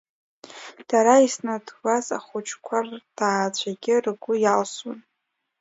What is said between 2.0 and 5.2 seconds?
ахәыҷқәа рҭаацәагьы ргәы иалсуан.